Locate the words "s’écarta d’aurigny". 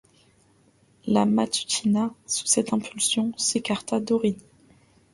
3.37-4.43